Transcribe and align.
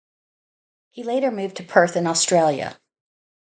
He 0.89 1.03
later 1.03 1.29
moved 1.29 1.57
to 1.57 1.63
Perth 1.63 1.95
in 1.95 2.07
Australia. 2.07 2.79